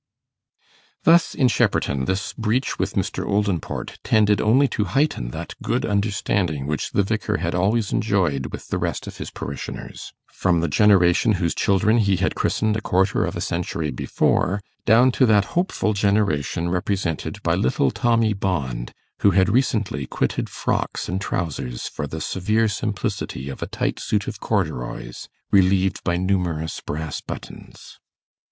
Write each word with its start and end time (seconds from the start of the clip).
Thus 1.03 1.35
in 1.35 1.47
Shepperton 1.47 2.05
this 2.05 2.33
breach 2.33 2.79
with 2.79 2.93
Mr. 2.95 3.23
Oldinport 3.23 3.99
tended 4.03 4.41
only 4.41 4.67
to 4.69 4.85
heighten 4.85 5.29
that 5.29 5.53
good 5.61 5.85
understanding 5.85 6.65
which 6.65 6.89
the 6.89 7.03
Vicar 7.03 7.37
had 7.37 7.53
always 7.53 7.93
enjoyed 7.93 8.47
with 8.47 8.69
the 8.69 8.79
rest 8.79 9.05
of 9.05 9.17
his 9.17 9.29
parishioners, 9.29 10.11
from 10.25 10.59
the 10.59 10.67
generation 10.67 11.33
whose 11.33 11.53
children 11.53 11.99
he 11.99 12.15
had 12.15 12.33
christened 12.33 12.75
a 12.77 12.81
quarter 12.81 13.25
of 13.25 13.35
a 13.35 13.41
century 13.41 13.91
before, 13.91 14.59
down 14.87 15.11
to 15.11 15.27
that 15.27 15.45
hopeful 15.53 15.93
generation 15.93 16.69
represented 16.71 17.37
by 17.43 17.53
little 17.53 17.91
Tommy 17.91 18.33
Bond, 18.33 18.93
who 19.19 19.29
had 19.29 19.49
recently 19.49 20.07
quitted 20.07 20.49
frocks 20.49 21.07
and 21.07 21.21
trousers 21.21 21.87
for 21.87 22.07
the 22.07 22.21
severe 22.21 22.67
simplicity 22.67 23.49
of 23.49 23.61
a 23.61 23.67
tight 23.67 23.99
suit 23.99 24.27
of 24.27 24.39
corduroys, 24.39 25.29
relieved 25.51 26.03
by 26.03 26.17
numerous 26.17 26.79
brass 26.81 27.21
buttons. 27.21 27.99